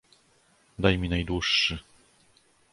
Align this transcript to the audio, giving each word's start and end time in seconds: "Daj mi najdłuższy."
"Daj 0.79 0.97
mi 0.97 1.09
najdłuższy." 1.09 1.77